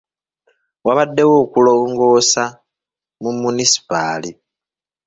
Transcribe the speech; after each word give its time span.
Wabaddewo 0.85 1.35
okulongoosa 1.43 2.43
mu 3.21 3.31
munisipaali. 3.41 4.31